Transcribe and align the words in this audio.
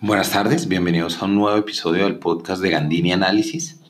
Buenas 0.00 0.30
tardes, 0.30 0.68
bienvenidos 0.68 1.20
a 1.20 1.24
un 1.24 1.34
nuevo 1.34 1.58
episodio 1.58 2.04
del 2.04 2.20
podcast 2.20 2.62
de 2.62 2.70
Gandini 2.70 3.12
Análisis, 3.12 3.80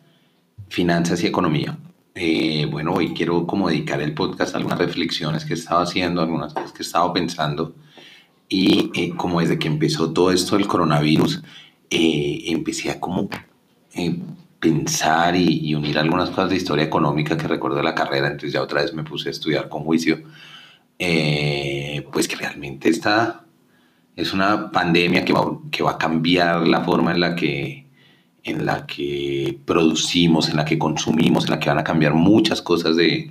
Finanzas 0.71 1.23
y 1.23 1.27
Economía. 1.27 1.77
Eh, 2.15 2.67
bueno, 2.71 2.95
hoy 2.95 3.13
quiero 3.13 3.47
como 3.47 3.69
dedicar 3.69 4.01
el 4.01 4.15
podcast 4.15 4.55
a 4.55 4.57
algunas 4.57 4.79
reflexiones 4.79 5.45
que 5.45 5.53
he 5.53 5.57
estado 5.57 5.83
haciendo, 5.83 6.23
algunas 6.23 6.55
cosas 6.55 6.73
que 6.73 6.79
he 6.79 6.87
estado 6.87 7.13
pensando. 7.13 7.75
Y 8.49 8.91
eh, 8.95 9.11
como 9.19 9.41
desde 9.41 9.59
que 9.59 9.69
empezó 9.69 10.11
todo 10.11 10.33
esto 10.33 10.57
del 10.57 10.67
coronavirus, 10.67 11.43
eh, 11.91 12.45
empecé 12.47 12.91
a 12.91 12.99
como 12.99 13.29
pensar 14.61 15.37
y, 15.37 15.69
y, 15.69 15.75
unir 15.75 15.99
algunas 15.99 16.31
cosas 16.31 16.49
de 16.49 16.57
historia 16.57 16.87
económica 16.87 17.37
que 17.37 17.47
recuerdo 17.47 17.77
de 17.77 17.83
la 17.83 17.95
carrera, 17.95 18.29
entonces 18.29 18.55
ya 18.55 18.63
otra 18.63 18.81
vez 18.81 18.95
me 18.95 19.05
puse 19.05 19.29
a 19.29 19.33
estudiar 19.33 19.69
con 19.69 19.85
juicio, 19.85 20.23
pues 20.97 22.27
que 22.27 22.37
realmente 22.37 22.89
está 22.89 23.45
es 24.19 24.33
una 24.33 24.73
pandemia 24.73 25.25
que 25.25 25.33
va, 25.33 25.61
que 25.71 25.85
va 25.85 25.93
a 25.93 25.99
cambiar 25.99 26.67
la 26.67 26.81
forma 26.83 27.13
en 27.13 27.21
la 27.21 27.37
que 27.37 27.87
en 28.43 28.67
la 28.67 28.85
que 28.87 29.59
producimos, 29.65 30.49
en 30.49 30.57
la 30.57 30.65
que 30.65 30.79
consumimos, 30.79 31.45
en 31.45 31.51
la 31.51 31.61
que 31.61 31.69
van 31.69 31.79
a 31.79 31.85
cambiar 31.85 32.15
muchas 32.15 32.63
cosas 32.63 32.97
de, 32.97 33.31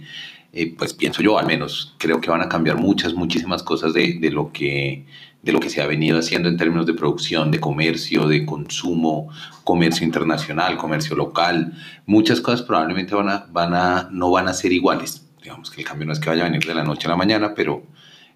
eh, 0.54 0.76
pues 0.78 0.94
pienso 0.94 1.22
yo 1.22 1.40
al 1.40 1.46
menos, 1.48 1.96
creo 1.98 2.22
que 2.22 2.30
van 2.30 2.42
a 2.42 2.48
cambiar 2.48 2.78
muchas, 2.78 3.14
muchísimas 3.16 3.64
cosas 3.64 3.94
de, 3.94 4.18
de, 4.20 4.32
lo 4.32 4.52
que, 4.54 5.06
de 5.42 5.52
lo 5.52 5.60
que 5.60 5.70
se 5.70 5.82
ha 5.82 5.88
venido 5.88 6.20
haciendo 6.20 6.50
en 6.50 6.56
términos 6.56 6.86
de 6.86 6.94
producción, 6.94 7.52
de 7.52 7.60
comercio, 7.60 8.28
de 8.28 8.46
consumo, 8.46 9.30
comercio 9.64 10.06
internacional, 10.06 10.78
comercio 10.78 11.16
local. 11.16 11.74
Muchas 12.06 12.40
cosas 12.40 12.62
probablemente 12.62 13.16
van 13.16 13.30
a, 13.30 13.46
van 13.52 13.74
a, 13.74 14.10
no 14.12 14.32
van 14.32 14.48
a 14.48 14.54
ser 14.54 14.72
iguales. 14.72 15.26
Digamos 15.42 15.72
que 15.72 15.82
el 15.82 15.88
cambio 15.88 16.06
no 16.06 16.14
es 16.14 16.20
que 16.20 16.30
vaya 16.30 16.44
a 16.44 16.50
venir 16.50 16.66
de 16.66 16.76
la 16.76 16.84
noche 16.84 17.08
a 17.08 17.10
la 17.10 17.18
mañana, 17.18 17.54
pero 17.56 17.84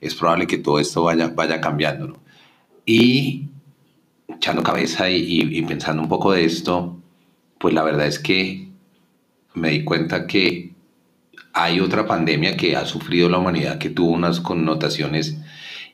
es 0.02 0.16
probable 0.16 0.48
que 0.48 0.58
todo 0.58 0.80
esto 0.80 1.04
vaya, 1.04 1.28
vaya 1.28 1.62
cambiando. 1.62 2.08
¿no? 2.08 2.31
Y 2.86 3.48
echando 4.28 4.64
cabeza 4.64 5.10
y, 5.10 5.62
pensando 5.64 6.02
un 6.02 6.10
poco 6.10 6.32
de 6.32 6.46
esto, 6.46 6.98
pues 7.60 7.74
la 7.74 7.84
verdad 7.84 8.08
es 8.08 8.20
que 8.20 8.70
me 9.54 9.70
di 9.70 9.84
cuenta 9.84 10.26
que 10.28 10.74
hay 11.54 11.80
otra 11.80 12.08
pandemia 12.08 12.56
que 12.56 12.76
ha 12.76 12.86
sufrido 12.86 13.30
la 13.30 13.38
humanidad 13.38 13.78
que 13.78 13.90
tuvo 13.90 14.12
unas 14.12 14.40
connotaciones 14.40 15.38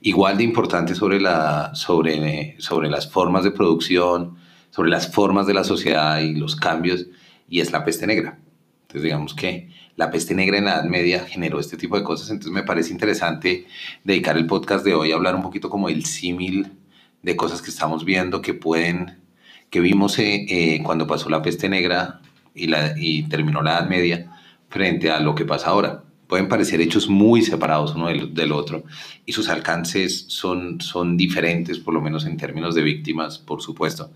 igual 0.02 0.38
de 0.38 0.44
importantes 0.44 0.98
sobre, 0.98 1.20
la, 1.20 1.74
sobre, 1.74 2.56
sobre 2.60 2.90
las 2.90 3.10
formas 3.10 3.44
de 3.44 3.52
producción, 3.52 4.38
sobre 4.70 4.90
las 4.90 5.12
formas 5.12 5.48
de 5.48 5.56
la 5.56 5.64
sociedad 5.64 6.20
y 6.20 6.36
los 6.36 6.56
cambios, 6.56 7.08
y 7.50 7.62
es 7.62 7.72
la 7.72 7.84
peste 7.84 8.06
negra. 8.06 8.40
Entonces 8.84 9.04
digamos 9.04 9.34
que 9.34 9.70
la 9.98 10.12
peste 10.12 10.36
negra 10.36 10.59
en 10.59 10.66
la 10.66 10.76
Edad 10.76 10.86
Media 10.86 11.26
generó 11.26 11.59
este 11.59 11.76
tipo 11.76 11.98
de 11.98 12.03
cosas, 12.03 12.30
entonces 12.30 12.53
me 12.53 12.64
parece 12.64 12.94
interesante 12.94 13.66
dedicar 14.04 14.38
el 14.38 14.45
podcast 14.45 14.86
de 14.86 14.94
hoy 14.94 15.12
a 15.12 15.16
hablar 15.16 15.36
un 15.36 15.42
poquito 15.42 15.70
como 15.70 15.89
el 15.89 16.06
símil 16.06 16.72
de 17.23 17.36
cosas 17.36 17.64
que 17.64 17.72
estamos 17.72 18.06
viendo 18.06 18.42
que 18.42 18.54
pueden, 18.54 19.17
que 19.72 19.81
vimos 19.81 20.20
eh, 20.20 20.45
eh, 20.50 20.84
cuando 20.84 21.08
pasó 21.08 21.30
la 21.30 21.42
peste 21.42 21.67
negra 21.67 22.22
y, 22.54 22.67
la, 22.67 22.94
y 22.95 23.23
terminó 23.23 23.64
la 23.64 23.80
Edad 23.80 23.89
Media 23.89 24.31
frente 24.70 25.09
a 25.09 25.20
lo 25.20 25.34
que 25.34 25.45
pasa 25.45 25.70
ahora. 25.70 26.04
Pueden 26.28 26.48
parecer 26.48 26.80
hechos 26.80 27.09
muy 27.09 27.42
separados 27.42 27.95
uno 27.95 28.09
del, 28.09 28.34
del, 28.36 28.52
otro 28.52 28.84
y 29.26 29.32
sus 29.32 29.50
alcances 29.50 30.26
son, 30.28 30.80
son 30.80 31.17
diferentes, 31.17 31.80
por 31.80 31.94
lo 31.94 32.02
menos 32.02 32.26
en 32.26 32.38
términos 32.38 32.76
de 32.76 32.84
víctimas, 32.84 33.39
por 33.39 33.64
supuesto. 33.64 34.11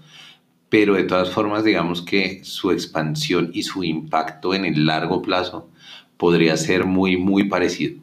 Pero 0.72 0.96
de 0.96 1.04
todas 1.04 1.30
formas, 1.30 1.64
digamos 1.64 2.02
que 2.02 2.44
su 2.44 2.72
expansión 2.72 3.52
y 3.54 3.62
su 3.62 3.84
impacto 3.84 4.56
en 4.56 4.66
el 4.66 4.88
largo 4.88 5.22
plazo 5.22 5.70
podría 6.18 6.58
ser 6.58 6.86
muy, 6.86 7.16
muy 7.18 7.44
parecido, 7.44 8.02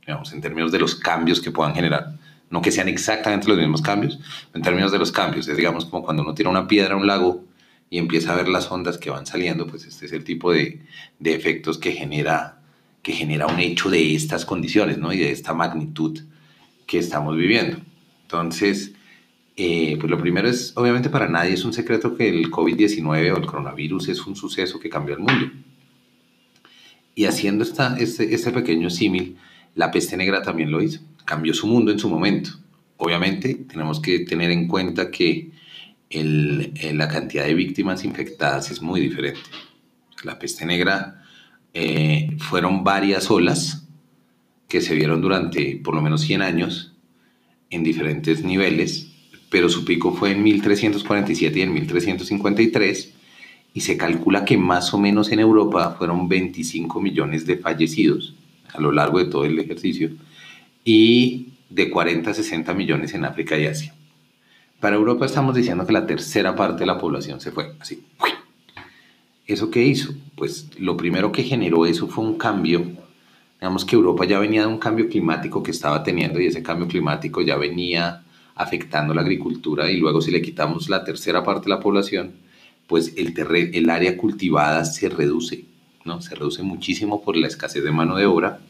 digamos, 0.00 0.32
en 0.32 0.40
términos 0.40 0.72
de 0.72 0.80
los 0.80 0.96
cambios 0.96 1.40
que 1.40 1.52
puedan 1.52 1.76
generar 1.76 2.16
no 2.54 2.62
que 2.62 2.70
sean 2.70 2.88
exactamente 2.88 3.48
los 3.48 3.58
mismos 3.58 3.82
cambios, 3.82 4.20
en 4.54 4.62
términos 4.62 4.92
de 4.92 4.98
los 4.98 5.10
cambios, 5.10 5.48
es 5.48 5.56
digamos 5.56 5.86
como 5.86 6.04
cuando 6.04 6.22
uno 6.22 6.34
tira 6.34 6.48
una 6.48 6.68
piedra 6.68 6.94
a 6.94 6.96
un 6.96 7.06
lago 7.06 7.44
y 7.90 7.98
empieza 7.98 8.32
a 8.32 8.36
ver 8.36 8.48
las 8.48 8.70
ondas 8.70 8.96
que 8.96 9.10
van 9.10 9.26
saliendo, 9.26 9.66
pues 9.66 9.84
este 9.84 10.06
es 10.06 10.12
el 10.12 10.22
tipo 10.22 10.52
de, 10.52 10.80
de 11.18 11.34
efectos 11.34 11.78
que 11.78 11.92
genera, 11.92 12.60
que 13.02 13.12
genera 13.12 13.46
un 13.46 13.58
hecho 13.58 13.90
de 13.90 14.14
estas 14.14 14.44
condiciones, 14.44 14.98
¿no? 14.98 15.12
Y 15.12 15.18
de 15.18 15.32
esta 15.32 15.52
magnitud 15.52 16.20
que 16.86 16.98
estamos 16.98 17.36
viviendo. 17.36 17.78
Entonces, 18.22 18.92
eh, 19.56 19.96
pues 19.98 20.10
lo 20.10 20.18
primero 20.18 20.48
es, 20.48 20.72
obviamente 20.76 21.10
para 21.10 21.28
nadie 21.28 21.54
es 21.54 21.64
un 21.64 21.72
secreto 21.72 22.16
que 22.16 22.28
el 22.28 22.50
COVID-19 22.50 23.32
o 23.32 23.36
el 23.36 23.46
coronavirus 23.46 24.08
es 24.08 24.26
un 24.26 24.36
suceso 24.36 24.80
que 24.80 24.90
cambió 24.90 25.14
el 25.14 25.20
mundo. 25.20 25.50
Y 27.14 27.26
haciendo 27.26 27.62
esta, 27.62 27.96
este, 27.96 28.34
este 28.34 28.50
pequeño 28.50 28.90
símil, 28.90 29.36
la 29.74 29.90
peste 29.90 30.16
negra 30.16 30.42
también 30.42 30.70
lo 30.70 30.82
hizo 30.82 31.00
cambió 31.24 31.54
su 31.54 31.66
mundo 31.66 31.90
en 31.90 31.98
su 31.98 32.08
momento. 32.08 32.50
Obviamente 32.96 33.54
tenemos 33.54 34.00
que 34.00 34.20
tener 34.20 34.50
en 34.50 34.68
cuenta 34.68 35.10
que 35.10 35.50
el, 36.10 36.72
la 36.92 37.08
cantidad 37.08 37.44
de 37.44 37.54
víctimas 37.54 38.04
infectadas 38.04 38.70
es 38.70 38.80
muy 38.80 39.00
diferente. 39.00 39.40
La 40.22 40.38
peste 40.38 40.64
negra 40.64 41.22
eh, 41.72 42.36
fueron 42.38 42.84
varias 42.84 43.30
olas 43.30 43.86
que 44.68 44.80
se 44.80 44.94
vieron 44.94 45.20
durante 45.20 45.80
por 45.82 45.94
lo 45.94 46.02
menos 46.02 46.22
100 46.22 46.42
años 46.42 46.94
en 47.70 47.82
diferentes 47.82 48.44
niveles, 48.44 49.10
pero 49.54 49.68
su 49.68 49.84
pico 49.84 50.12
fue 50.12 50.32
en 50.32 50.42
1347 50.42 51.60
y 51.60 51.62
en 51.62 51.72
1353 51.72 53.14
y 53.72 53.80
se 53.82 53.96
calcula 53.96 54.44
que 54.44 54.58
más 54.58 54.92
o 54.92 54.98
menos 54.98 55.30
en 55.30 55.38
Europa 55.38 55.94
fueron 55.96 56.28
25 56.28 57.00
millones 57.00 57.46
de 57.46 57.58
fallecidos 57.58 58.34
a 58.72 58.80
lo 58.80 58.90
largo 58.90 59.20
de 59.20 59.26
todo 59.26 59.44
el 59.44 59.56
ejercicio 59.60 60.10
y 60.84 61.50
de 61.70 61.88
40 61.88 62.32
a 62.32 62.34
60 62.34 62.74
millones 62.74 63.14
en 63.14 63.24
África 63.24 63.56
y 63.56 63.66
Asia. 63.66 63.94
Para 64.80 64.96
Europa 64.96 65.24
estamos 65.24 65.54
diciendo 65.54 65.86
que 65.86 65.92
la 65.92 66.04
tercera 66.04 66.56
parte 66.56 66.80
de 66.80 66.86
la 66.86 66.98
población 66.98 67.40
se 67.40 67.52
fue, 67.52 67.74
así. 67.78 68.02
¿Eso 69.46 69.70
qué 69.70 69.84
hizo? 69.84 70.14
Pues 70.34 70.68
lo 70.80 70.96
primero 70.96 71.30
que 71.30 71.44
generó 71.44 71.86
eso 71.86 72.08
fue 72.08 72.24
un 72.24 72.38
cambio. 72.38 72.84
Digamos 73.60 73.84
que 73.84 73.94
Europa 73.94 74.24
ya 74.24 74.40
venía 74.40 74.62
de 74.62 74.66
un 74.66 74.78
cambio 74.78 75.08
climático 75.08 75.62
que 75.62 75.70
estaba 75.70 76.02
teniendo 76.02 76.40
y 76.40 76.46
ese 76.46 76.64
cambio 76.64 76.88
climático 76.88 77.40
ya 77.40 77.56
venía 77.56 78.23
afectando 78.54 79.14
la 79.14 79.22
agricultura 79.22 79.90
y 79.90 79.96
luego 79.96 80.20
si 80.20 80.30
le 80.30 80.42
quitamos 80.42 80.88
la 80.88 81.04
tercera 81.04 81.42
parte 81.42 81.64
de 81.64 81.70
la 81.70 81.80
población, 81.80 82.32
pues 82.86 83.14
el, 83.16 83.34
el 83.72 83.90
área 83.90 84.16
cultivada 84.16 84.84
se 84.84 85.08
reduce, 85.08 85.64
¿no? 86.04 86.20
Se 86.20 86.34
reduce 86.34 86.62
muchísimo 86.62 87.22
por 87.22 87.36
la 87.36 87.48
escasez 87.48 87.82
de 87.82 87.90
mano 87.90 88.16
de 88.16 88.26
obra 88.26 88.60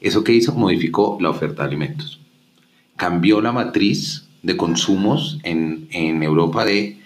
¿Eso 0.00 0.24
que 0.24 0.32
hizo? 0.32 0.52
Modificó 0.54 1.18
la 1.20 1.30
oferta 1.30 1.62
de 1.62 1.68
alimentos. 1.68 2.20
Cambió 2.96 3.40
la 3.40 3.52
matriz 3.52 4.28
de 4.42 4.56
consumos 4.56 5.38
en, 5.42 5.88
en 5.90 6.22
Europa 6.22 6.64
de 6.64 6.98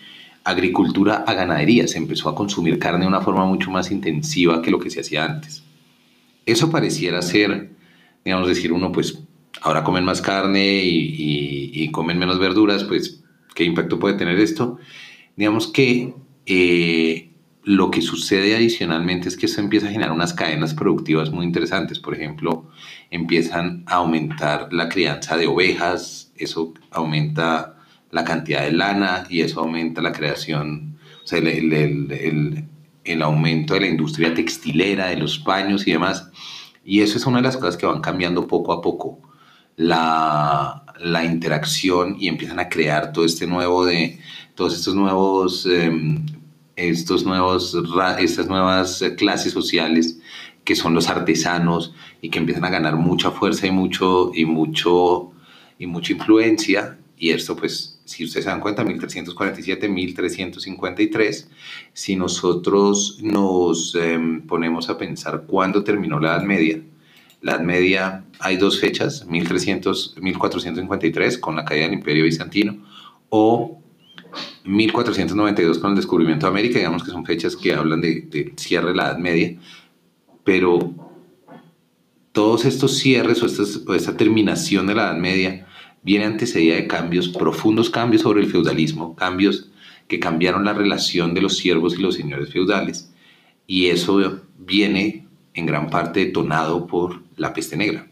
agricultura 0.45 1.25
a 1.27 1.35
ganadería. 1.35 1.87
Se 1.89 1.99
empezó 1.99 2.29
a 2.29 2.35
consumir 2.35 2.79
carne 2.79 3.01
de 3.01 3.09
una 3.09 3.21
forma 3.21 3.47
mucho 3.47 3.71
más 3.71 3.91
intensiva 3.91 4.61
que 4.63 4.71
lo 4.71 4.79
que 4.79 4.91
se 4.91 5.01
hacía 5.01 5.25
antes. 5.25 5.63
Eso 6.47 6.71
pareciera 6.71 7.23
ser, 7.23 7.71
digamos, 8.25 8.49
decir 8.49 8.73
uno, 8.73 8.91
pues 8.93 9.23
ahora 9.63 9.85
comen 9.85 10.05
más 10.05 10.23
carne 10.23 10.83
y, 10.85 11.91
comen 11.93 12.19
menos 12.19 12.39
verduras, 12.39 12.85
pues, 12.85 13.23
¿qué 13.55 13.65
impacto 13.65 13.99
puede 13.99 14.15
tener 14.15 14.39
esto? 14.39 14.79
Digamos 15.37 15.67
que 15.67 16.15
eh, 16.47 17.31
lo 17.65 17.91
que 17.91 18.01
sucede 18.01 18.55
adicionalmente 18.55 19.29
es 19.29 19.37
que 19.37 19.47
eso 19.47 19.61
empieza 19.61 19.89
a 19.89 19.91
generar 19.91 20.13
unas 20.13 20.35
cadenas 20.35 20.75
productivas 20.75 21.31
muy 21.31 21.45
interesantes. 21.45 21.99
Por 21.99 22.15
ejemplo, 22.15 22.69
empiezan 23.11 23.83
a 23.87 23.97
aumentar 23.97 24.73
la 24.73 24.89
crianza 24.89 25.37
de 25.37 25.47
ovejas, 25.47 26.33
eso 26.37 26.75
aumenta 26.91 27.77
la 28.11 28.25
cantidad 28.25 28.63
de 28.63 28.73
lana 28.73 29.27
y 29.29 29.43
eso 29.43 29.61
aumenta 29.61 30.03
la 30.03 30.13
creación, 30.13 30.99
o 31.23 31.27
sea, 31.27 31.39
el, 31.39 31.73
el, 33.05 33.23
aumento 33.23 33.75
de 33.75 33.81
la 33.81 33.87
industria 33.89 34.35
textilera, 34.35 35.09
de 35.09 35.17
los 35.17 35.39
paños 35.39 35.87
y 35.87 35.93
demás. 35.93 36.31
Y 36.85 37.03
eso 37.03 37.19
es 37.19 37.27
una 37.27 37.39
de 37.39 37.45
las 37.45 37.57
cosas 37.57 37.77
que 37.77 37.87
van 37.87 38.01
cambiando 38.01 38.47
poco 38.47 38.73
a 38.73 38.81
poco. 38.81 39.21
La, 39.83 40.85
la 41.01 41.25
interacción 41.25 42.17
y 42.19 42.29
empiezan 42.29 42.61
a 42.61 42.69
crear 42.69 43.13
todo 43.13 43.25
este 43.25 43.47
nuevo 43.47 43.87
de 43.87 44.19
todos 44.55 44.75
estos 44.75 44.95
nuevos 44.95 45.67
em, 45.67 46.25
estos 46.89 47.25
nuevos, 47.25 47.77
estas 48.19 48.49
nuevas 48.49 49.03
eh, 49.03 49.15
clases 49.15 49.53
sociales 49.53 50.19
que 50.65 50.77
son 50.77 50.95
los 50.95 51.09
artesanos 51.09 51.95
y 52.21 52.31
que 52.31 52.39
empiezan 52.39 52.65
a 52.65 52.71
ganar 52.71 52.97
mucha 52.97 53.31
fuerza 53.31 53.67
y 53.67 53.71
mucho 53.71 54.33
y 54.35 54.45
mucho 54.45 55.33
y 55.79 55.87
mucha 55.87 56.13
influencia. 56.13 56.99
Y 57.17 57.31
esto 57.31 57.57
pues 57.57 58.01
si 58.05 58.25
ustedes 58.25 58.45
se 58.45 58.51
dan 58.51 58.61
cuenta 58.61 58.85
1347 58.85 59.89
1353 59.89 61.51
si 61.93 62.17
nosotros 62.17 63.19
nos 63.23 63.95
em, 63.95 64.43
ponemos 64.47 64.89
a 64.89 64.99
pensar 64.99 65.45
cuándo 65.47 65.85
terminó 65.85 66.19
la 66.19 66.37
Edad 66.37 66.45
Media 66.45 66.83
la 67.41 67.59
Media 67.59 68.25
hay 68.39 68.57
dos 68.57 68.81
fechas 68.81 69.27
1300 69.27 70.17
1453 70.21 71.39
con 71.39 71.57
la 71.57 71.65
caída 71.65 71.85
del 71.85 71.95
Imperio 71.95 72.25
Bizantino 72.25 72.79
o 73.31 73.81
1492 74.65 75.79
con 75.79 75.91
el 75.91 75.97
descubrimiento 75.97 76.47
de 76.47 76.51
América, 76.51 76.79
digamos 76.79 77.03
que 77.03 77.11
son 77.11 77.25
fechas 77.25 77.57
que 77.57 77.75
hablan 77.75 78.01
de, 78.01 78.53
cierre 78.57 78.89
de 78.89 78.95
la 78.95 79.09
Edad 79.09 79.19
Media, 79.19 79.57
pero 80.45 80.93
todos 82.33 82.65
estos 82.65 82.99
cierres 82.99 83.43
o, 83.43 83.95
esta 83.95 84.17
terminación 84.17 84.87
de 84.87 84.95
la 84.95 85.05
Edad 85.05 85.17
Media 85.17 85.67
viene 86.03 86.27
antecedida 86.27 86.77
de 86.77 86.87
cambios, 86.87 87.29
profundos 87.29 87.91
cambios 87.91 88.23
sobre 88.23 88.43
el 88.43 88.51
feudalismo, 88.51 89.17
cambios 89.17 89.71
que 90.09 90.21
cambiaron 90.21 90.65
la 90.65 90.73
relación 90.73 91.35
de 91.35 91.43
los 91.43 91.57
siervos 91.57 91.99
y 91.99 92.03
los 92.03 92.15
señores 92.15 92.51
feudales, 92.51 93.13
y 93.67 93.87
eso 93.87 94.41
viene 94.59 95.27
en 95.55 95.67
gran 95.67 95.91
parte 95.91 96.27
detonado 96.27 96.87
por 96.87 97.23
la 97.41 97.55
peste 97.55 97.77
negra. 97.77 98.07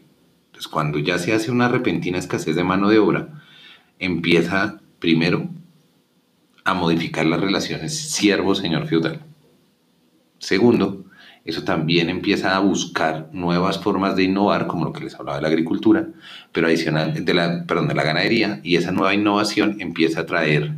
Entonces, 0.47 0.67
cuando 0.67 0.97
ya 0.97 1.19
se 1.19 1.33
hace 1.33 1.51
una 1.51 1.69
repentina 1.69 2.17
escasez 2.17 2.55
de 2.55 2.63
mano 2.63 2.89
de 2.89 2.97
obra, 2.97 3.29
empieza 3.99 4.81
primero 4.97 5.47
a 6.63 6.73
modificar 6.73 7.27
las 7.27 7.39
relaciones 7.39 7.95
siervo-señor 7.95 8.87
feudal. 8.87 9.21
Segundo, 10.39 11.05
eso 11.45 11.63
también 11.63 12.09
empieza 12.09 12.55
a 12.55 12.59
buscar 12.59 13.29
nuevas 13.31 13.77
formas 13.79 14.15
de 14.15 14.23
innovar, 14.23 14.65
como 14.65 14.85
lo 14.85 14.93
que 14.93 15.03
les 15.03 15.13
hablaba 15.13 15.37
de 15.37 15.43
la 15.43 15.47
agricultura, 15.49 16.07
pero 16.51 16.65
adicional 16.65 17.23
de 17.23 17.33
la, 17.33 17.65
perdón, 17.67 17.87
de 17.87 17.93
la 17.93 18.03
ganadería, 18.03 18.61
y 18.63 18.77
esa 18.77 18.91
nueva 18.91 19.13
innovación 19.13 19.77
empieza 19.79 20.21
a 20.21 20.25
traer, 20.25 20.73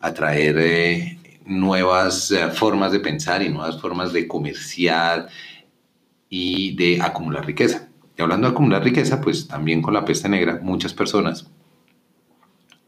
a 0.00 0.14
traer 0.14 0.56
eh, 0.58 1.18
nuevas 1.44 2.30
eh, 2.30 2.48
formas 2.50 2.92
de 2.92 3.00
pensar 3.00 3.42
y 3.42 3.48
nuevas 3.48 3.80
formas 3.80 4.12
de 4.12 4.28
comerciar 4.28 5.28
y 6.30 6.76
de 6.76 7.02
acumular 7.02 7.44
riqueza. 7.44 7.87
Y 8.18 8.22
hablando 8.22 8.48
de 8.48 8.52
acumular 8.52 8.82
riqueza, 8.82 9.20
pues 9.20 9.46
también 9.46 9.80
con 9.80 9.94
la 9.94 10.04
peste 10.04 10.28
negra, 10.28 10.58
muchas 10.60 10.92
personas 10.92 11.48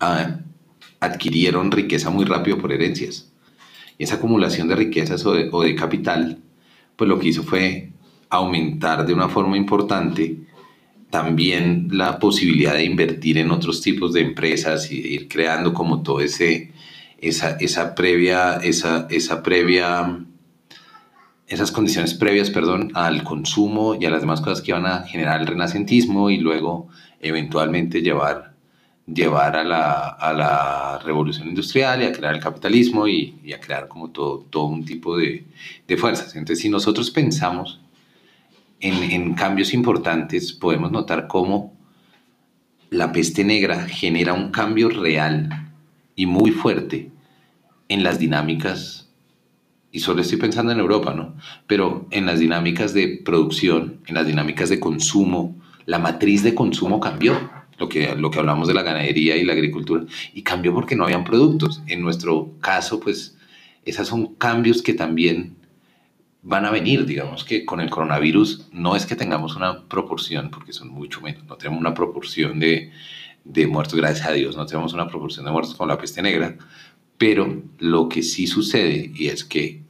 ah, 0.00 0.40
adquirieron 0.98 1.70
riqueza 1.70 2.10
muy 2.10 2.24
rápido 2.24 2.58
por 2.58 2.72
herencias. 2.72 3.32
Y 3.96 4.04
esa 4.04 4.16
acumulación 4.16 4.66
de 4.66 4.74
riquezas 4.74 5.24
o 5.24 5.32
de, 5.32 5.74
capital, 5.76 6.38
pues 6.96 7.08
lo 7.08 7.20
que 7.20 7.28
hizo 7.28 7.44
fue 7.44 7.92
aumentar 8.28 9.06
de 9.06 9.14
una 9.14 9.28
forma 9.28 9.56
importante 9.56 10.38
también 11.10 11.88
la 11.92 12.18
posibilidad 12.18 12.74
de 12.74 12.84
invertir 12.84 13.38
en 13.38 13.50
otros 13.50 13.82
tipos 13.82 14.12
de 14.12 14.22
empresas 14.22 14.90
y 14.90 14.98
ir 14.98 15.28
creando 15.28 15.74
como 15.74 16.02
todo 16.02 16.20
ese, 16.20 16.72
esa, 17.20 17.56
esa 17.58 17.94
previa, 17.94 18.56
esa, 18.56 19.06
esa 19.10 19.42
previa, 19.42 20.24
esas 21.50 21.72
condiciones 21.72 22.14
previas, 22.14 22.48
perdón, 22.48 22.92
al 22.94 23.24
consumo 23.24 23.96
y 24.00 24.06
a 24.06 24.10
las 24.10 24.20
demás 24.20 24.40
cosas 24.40 24.62
que 24.62 24.70
iban 24.70 24.86
a 24.86 25.02
generar 25.02 25.40
el 25.40 25.48
renacentismo 25.48 26.30
y 26.30 26.38
luego 26.38 26.88
eventualmente 27.20 28.00
llevar 28.00 28.50
llevar 29.12 29.56
a 29.56 29.64
la, 29.64 30.08
a 30.08 30.32
la, 30.32 30.98
revolución 31.04 31.48
industrial 31.48 32.00
y 32.00 32.04
a 32.04 32.12
crear 32.12 32.34
el 32.34 32.40
capitalismo 32.40 33.08
y, 33.08 33.52
a 33.52 33.58
crear 33.58 33.88
como 33.88 34.10
todo, 34.10 34.46
todo 34.50 34.66
un 34.66 34.84
tipo 34.84 35.16
de, 35.16 35.44
de, 35.88 35.96
fuerzas. 35.96 36.36
Entonces, 36.36 36.60
si 36.60 36.68
nosotros 36.68 37.10
pensamos 37.10 37.80
en, 38.78 38.94
en, 39.10 39.34
cambios 39.34 39.74
importantes, 39.74 40.52
podemos 40.52 40.92
notar 40.92 41.26
cómo 41.26 41.72
la 42.90 43.10
peste 43.10 43.42
negra 43.42 43.88
genera 43.88 44.32
un 44.32 44.52
cambio 44.52 44.88
real 44.88 45.72
y 46.14 46.26
muy 46.26 46.52
fuerte 46.52 47.10
en 47.88 48.04
las 48.04 48.20
dinámicas, 48.20 49.09
y 49.92 50.00
solo 50.00 50.22
estoy 50.22 50.38
pensando 50.38 50.72
en 50.72 50.78
Europa, 50.78 51.14
¿no? 51.14 51.36
Pero 51.66 52.06
en 52.10 52.26
las 52.26 52.38
dinámicas 52.38 52.94
de 52.94 53.20
producción, 53.24 54.00
en 54.06 54.14
las 54.14 54.26
dinámicas 54.26 54.68
de 54.68 54.80
consumo, 54.80 55.56
la 55.86 55.98
matriz 55.98 56.42
de 56.42 56.54
consumo 56.54 57.00
cambió 57.00 57.50
lo 57.78 57.88
que, 57.88 58.14
lo 58.14 58.30
que 58.30 58.38
hablamos 58.38 58.68
de 58.68 58.74
la 58.74 58.82
ganadería 58.82 59.36
y 59.36 59.44
la 59.44 59.54
agricultura, 59.54 60.04
y 60.34 60.42
cambió 60.42 60.72
porque 60.74 60.94
no 60.94 61.04
habían 61.04 61.24
productos. 61.24 61.82
En 61.86 62.02
nuestro 62.02 62.52
caso, 62.60 63.00
pues, 63.00 63.36
esos 63.84 64.06
son 64.06 64.34
cambios 64.34 64.82
que 64.82 64.94
también 64.94 65.56
van 66.42 66.64
a 66.64 66.70
venir, 66.70 67.06
digamos 67.06 67.44
que 67.44 67.64
con 67.64 67.80
el 67.80 67.90
coronavirus 67.90 68.68
no 68.72 68.96
es 68.96 69.06
que 69.06 69.16
tengamos 69.16 69.56
una 69.56 69.82
proporción, 69.88 70.50
porque 70.50 70.72
son 70.72 70.88
mucho 70.88 71.20
menos, 71.20 71.44
no 71.44 71.56
tenemos 71.56 71.80
una 71.80 71.94
proporción 71.94 72.60
de, 72.60 72.92
de 73.44 73.66
muertos, 73.66 73.94
gracias 73.94 74.26
a 74.26 74.32
Dios, 74.32 74.56
no 74.56 74.66
tenemos 74.66 74.92
una 74.92 75.08
proporción 75.08 75.44
de 75.44 75.52
muertos 75.52 75.74
con 75.74 75.88
la 75.88 75.98
peste 75.98 76.22
negra, 76.22 76.56
pero 77.20 77.62
lo 77.78 78.08
que 78.08 78.22
sí 78.22 78.46
sucede 78.46 79.12
y 79.14 79.26
es 79.26 79.44
que 79.44 79.82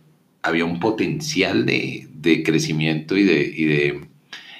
había 0.43 0.65
un 0.65 0.81
potencial 0.81 1.65
de, 1.65 2.09
de 2.13 2.43
crecimiento 2.43 3.17
y 3.17 3.23
de, 3.23 3.55
y 3.57 3.65
de 3.67 4.09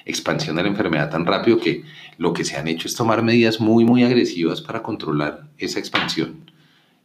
expansión 0.05 0.55
de 0.55 0.63
la 0.63 0.69
enfermedad 0.69 1.09
tan 1.09 1.25
rápido 1.25 1.59
que 1.59 1.83
lo 2.17 2.31
que 2.31 2.45
se 2.45 2.55
han 2.55 2.69
hecho 2.69 2.87
es 2.87 2.95
tomar 2.95 3.23
medidas 3.23 3.59
muy, 3.59 3.83
muy 3.83 4.05
agresivas 4.05 4.61
para 4.61 4.83
controlar 4.83 5.49
esa 5.57 5.79
expansión. 5.79 6.49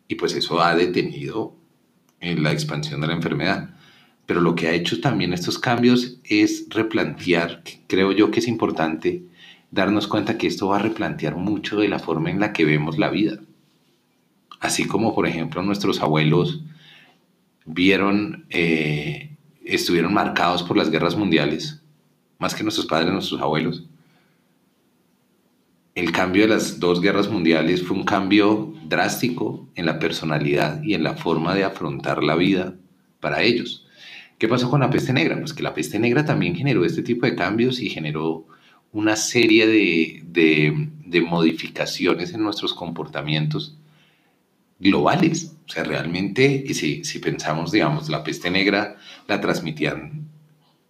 Y 0.06 0.14
pues 0.14 0.36
eso 0.36 0.62
ha 0.62 0.76
detenido 0.76 1.56
en 2.20 2.44
la 2.44 2.52
expansión 2.52 3.00
de 3.00 3.08
la 3.08 3.14
enfermedad. 3.14 3.70
Pero 4.24 4.42
lo 4.42 4.54
que 4.54 4.69
ha 4.69 4.72
hecho 4.72 5.00
también 5.00 5.32
estos 5.32 5.58
cambios 5.58 6.20
es 6.22 6.69
replantear, 6.70 7.64
creo 7.88 8.12
yo 8.12 8.30
que 8.30 8.38
es 8.38 8.46
importante 8.46 9.24
darnos 9.72 10.06
cuenta 10.06 10.38
que 10.38 10.46
esto 10.46 10.69
va 10.69 10.76
a 10.76 10.82
replantear 10.82 11.34
mucho 11.34 11.80
de 11.80 11.88
la 11.88 11.98
forma 11.98 12.30
en 12.30 12.38
la 12.38 12.52
que 12.52 12.64
vemos 12.64 12.98
la 12.98 13.10
vida. 13.10 13.40
Así 14.66 14.86
como, 14.86 15.14
por 15.14 15.26
ejemplo, 15.26 15.62
nuestros 15.62 16.00
abuelos 16.00 16.62
vieron, 17.64 18.46
eh, 18.50 19.36
estuvieron 19.64 20.12
marcados 20.12 20.62
por 20.62 20.76
las 20.76 20.90
guerras 20.90 21.16
mundiales, 21.16 21.82
más 22.38 22.54
que 22.54 22.62
nuestros 22.62 22.86
padres, 22.86 23.12
nuestros 23.12 23.40
abuelos 23.40 23.84
el 25.96 26.12
cambio 26.12 26.42
de 26.42 26.48
las 26.48 26.78
dos 26.78 27.00
guerras 27.00 27.30
mundiales 27.30 27.82
fue 27.82 27.96
un 27.96 28.04
cambio 28.04 28.74
drástico 28.86 29.66
en 29.74 29.86
la 29.86 29.98
personalidad 29.98 30.82
y 30.82 30.92
en 30.92 31.02
la 31.02 31.14
forma 31.14 31.54
de 31.54 31.64
afrontar 31.64 32.22
la 32.22 32.36
vida 32.36 32.74
para 33.19 33.42
ellos. 33.42 33.86
¿Qué 34.38 34.46
pasó 34.46 34.69
con 34.69 34.80
la 34.80 34.90
peste 34.90 35.14
negra? 35.14 35.40
Pues 35.40 35.54
que 35.54 35.62
la 35.62 35.72
peste 35.72 35.98
negra 35.98 36.26
también 36.26 36.54
generó 36.54 36.84
este 36.84 37.02
tipo 37.02 37.24
de 37.24 37.34
cambios 37.34 37.80
y 37.80 37.88
generó 37.88 38.46
una 38.92 39.16
serie 39.16 39.66
de, 39.66 41.22
modificaciones 41.26 42.34
en 42.34 42.42
nuestros 42.42 42.74
comportamientos 42.74 43.78
globales. 44.78 45.56
O 45.67 45.69
sea, 45.69 45.84
realmente, 45.84 46.64
si, 46.75 47.05
si 47.05 47.19
pensamos, 47.19 47.73
digamos, 47.73 48.08
la 48.08 48.23
peste 48.23 48.50
negra 48.50 48.96
la 49.26 49.40
transmitían, 49.40 50.28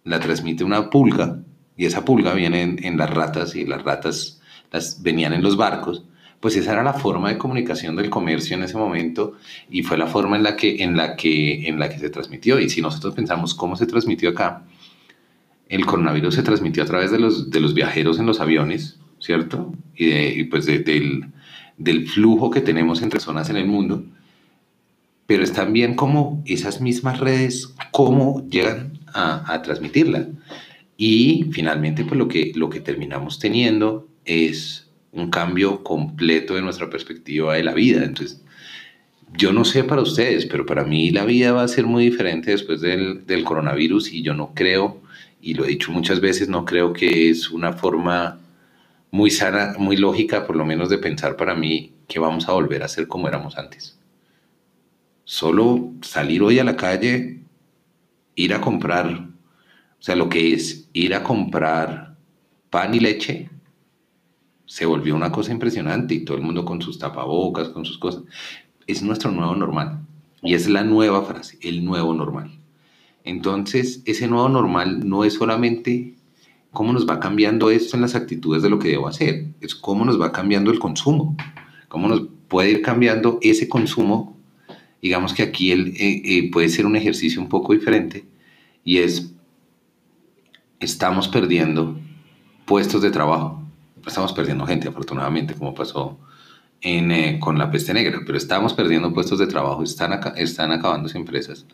la 0.03 0.19
transmite 0.19 0.63
una 0.63 0.89
pulga 0.89 1.39
y 1.77 1.85
esa 1.85 2.03
pulga 2.03 2.33
viene 2.33 2.77
en, 2.81 2.97
las 2.97 3.09
ratas 3.09 3.55
y 3.55 3.65
las 3.65 3.83
ratas 3.83 4.41
las 4.71 5.01
venían 5.03 5.33
en 5.33 5.43
los 5.43 5.57
barcos, 5.57 6.03
pues 6.39 6.55
esa 6.55 6.73
era 6.73 6.83
la 6.83 6.93
forma 6.93 7.29
de 7.29 7.37
comunicación 7.37 7.95
del 7.95 8.09
comercio 8.09 8.57
en 8.57 8.63
ese 8.63 8.77
momento 8.77 9.33
y 9.69 9.83
fue 9.83 9.97
la 9.97 10.07
forma 10.07 10.35
en 10.35 10.43
la 10.43 10.55
que, 10.55 10.83
en 10.83 10.97
la 10.97 11.15
que, 11.15 11.67
en 11.67 11.79
la 11.79 11.89
que 11.89 11.99
se 11.99 12.09
transmitió. 12.09 12.59
Y 12.59 12.69
si 12.69 12.81
nosotros 12.81 13.13
pensamos 13.13 13.53
cómo 13.53 13.75
se 13.75 13.85
transmitió 13.85 14.29
acá, 14.29 14.63
el 15.69 15.85
coronavirus 15.85 16.35
se 16.35 16.43
transmitió 16.43 16.83
a 16.83 16.87
través 16.87 17.11
de 17.11 17.19
los, 17.19 17.49
de 17.51 17.59
los 17.59 17.73
viajeros 17.73 18.19
en 18.19 18.25
los 18.25 18.39
aviones, 18.39 18.99
¿cierto? 19.19 19.73
Y, 19.95 20.07
de, 20.07 20.47
pues 20.49 20.65
del, 20.65 21.31
del 21.77 22.07
flujo 22.07 22.49
que 22.49 22.61
tenemos 22.61 23.01
entre 23.01 23.19
zonas 23.19 23.49
en 23.49 23.57
el 23.57 23.67
mundo. 23.67 24.03
Pero 25.25 25.43
es 25.43 25.53
también 25.53 25.95
como 25.95 26.41
esas 26.45 26.81
mismas 26.81 27.19
redes, 27.19 27.73
cómo 27.91 28.47
llegan 28.49 28.99
a, 29.13 29.53
a 29.53 29.61
transmitirla. 29.61 30.27
Y 30.97 31.45
finalmente, 31.51 32.03
pues 32.03 32.17
lo 32.17 32.27
que, 32.27 32.51
lo 32.55 32.69
que 32.69 32.79
terminamos 32.79 33.39
teniendo 33.39 34.07
es 34.25 34.89
un 35.11 35.29
cambio 35.29 35.83
completo 35.83 36.55
de 36.55 36.61
nuestra 36.61 36.89
perspectiva 36.89 37.55
de 37.55 37.63
la 37.63 37.73
vida. 37.73 38.03
Entonces, 38.03 38.41
yo 39.35 39.51
no 39.51 39.65
sé 39.65 39.83
para 39.83 40.01
ustedes, 40.01 40.45
pero 40.45 40.65
para 40.65 40.83
mí 40.83 41.11
la 41.11 41.25
vida 41.25 41.51
va 41.51 41.63
a 41.63 41.67
ser 41.67 41.85
muy 41.85 42.05
diferente 42.05 42.51
después 42.51 42.81
del, 42.81 43.25
del, 43.25 43.43
coronavirus 43.43 44.13
y 44.13 44.21
yo 44.21 44.33
no 44.33 44.53
creo, 44.53 45.01
y 45.41 45.53
lo 45.53 45.65
he 45.65 45.69
dicho 45.69 45.91
muchas 45.91 46.21
veces, 46.21 46.49
no 46.49 46.65
creo 46.65 46.93
que 46.93 47.29
es 47.29 47.49
una 47.49 47.73
forma 47.73 48.39
muy 49.11 49.31
sana, 49.31 49.75
muy 49.77 49.97
lógica, 49.97 50.45
por 50.45 50.55
lo 50.55 50.65
menos 50.65 50.89
de 50.89 50.97
pensar 50.97 51.35
para 51.35 51.55
mí 51.55 51.93
que 52.07 52.19
vamos 52.19 52.47
a 52.47 52.53
volver 52.53 52.83
a 52.83 52.87
ser 52.87 53.07
como 53.07 53.27
éramos 53.27 53.57
antes. 53.57 53.97
Solo 55.23 55.91
salir 56.01 56.41
hoy 56.41 56.59
a 56.59 56.63
la 56.63 56.75
calle, 56.75 57.41
ir 58.35 58.53
a 58.53 58.61
comprar, 58.61 59.07
o 59.07 60.01
sea, 60.01 60.15
lo 60.15 60.29
que 60.29 60.53
es 60.53 60.89
ir 60.93 61.13
a 61.15 61.23
comprar 61.23 62.15
pan 62.69 62.93
y 62.93 62.99
leche, 62.99 63.49
se 64.65 64.85
volvió 64.85 65.15
una 65.15 65.31
cosa 65.31 65.51
impresionante 65.51 66.13
y 66.13 66.25
todo 66.25 66.37
el 66.37 66.43
mundo 66.43 66.65
con 66.65 66.81
sus 66.81 66.99
tapabocas, 66.99 67.69
con 67.69 67.85
sus 67.85 67.97
cosas. 67.97 68.23
Es 68.85 69.01
nuestro 69.01 69.31
nuevo 69.31 69.55
normal. 69.55 70.01
Y 70.41 70.53
es 70.53 70.69
la 70.69 70.83
nueva 70.83 71.23
frase, 71.23 71.57
el 71.61 71.83
nuevo 71.83 72.13
normal. 72.13 72.59
Entonces, 73.23 74.01
ese 74.05 74.27
nuevo 74.27 74.49
normal 74.49 75.07
no 75.07 75.23
es 75.23 75.33
solamente 75.33 76.15
cómo 76.71 76.93
nos 76.93 77.07
va 77.07 77.19
cambiando 77.19 77.69
esto 77.71 77.95
en 77.95 78.01
las 78.01 78.15
actitudes 78.15 78.61
de 78.63 78.69
lo 78.69 78.79
que 78.79 78.89
debo 78.89 79.07
hacer, 79.07 79.47
es 79.61 79.75
cómo 79.75 80.05
nos 80.05 80.19
va 80.19 80.31
cambiando 80.31 80.71
el 80.71 80.79
consumo, 80.79 81.35
cómo 81.87 82.07
nos 82.07 82.23
puede 82.47 82.71
ir 82.71 82.81
cambiando 82.81 83.39
ese 83.41 83.67
consumo. 83.67 84.37
Digamos 85.01 85.33
que 85.33 85.43
aquí 85.43 85.71
el, 85.71 85.89
eh, 85.89 86.21
eh, 86.25 86.51
puede 86.51 86.69
ser 86.69 86.85
un 86.85 86.95
ejercicio 86.95 87.41
un 87.41 87.49
poco 87.49 87.73
diferente 87.73 88.25
y 88.83 88.97
es, 88.97 89.33
estamos 90.79 91.27
perdiendo 91.27 91.99
puestos 92.65 93.01
de 93.01 93.11
trabajo 93.11 93.67
estamos 94.07 94.33
perdiendo 94.33 94.65
gente, 94.65 94.87
afortunadamente, 94.87 95.53
como 95.53 95.73
pasó 95.73 96.17
en, 96.81 97.11
eh, 97.11 97.39
con 97.39 97.57
la 97.57 97.69
peste 97.71 97.93
negra, 97.93 98.21
pero 98.25 98.37
estamos 98.37 98.73
perdiendo 98.73 99.13
puestos 99.13 99.39
de 99.39 99.47
trabajo, 99.47 99.83
están, 99.83 100.19
están 100.37 100.71
acabándose 100.71 101.17
empresas. 101.17 101.65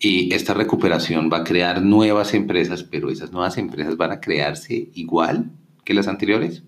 Y 0.00 0.32
esta 0.32 0.54
recuperación 0.54 1.28
va 1.32 1.38
a 1.38 1.44
crear 1.44 1.82
nuevas 1.82 2.32
empresas, 2.34 2.84
pero 2.84 3.10
esas 3.10 3.32
nuevas 3.32 3.58
empresas 3.58 3.96
van 3.96 4.12
a 4.12 4.20
crearse 4.20 4.90
igual 4.94 5.50
que 5.84 5.94
las 5.94 6.06
anteriores. 6.06 6.62